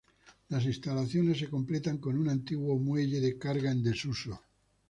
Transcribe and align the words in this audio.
Las 0.49 0.65
instalaciones 0.65 1.37
se 1.37 1.47
completan 1.47 1.99
con 1.99 2.17
un 2.17 2.27
antiguo 2.27 2.75
muelle 2.79 3.19
de 3.19 3.37
carga 3.37 3.69
en 3.71 3.83
desuso. 3.83 4.41